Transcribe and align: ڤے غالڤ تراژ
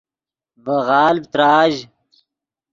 ڤے 0.63 0.77
غالڤ 0.87 1.23
تراژ 1.33 1.73